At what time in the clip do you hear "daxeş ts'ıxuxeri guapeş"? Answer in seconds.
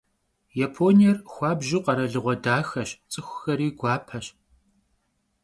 2.43-4.25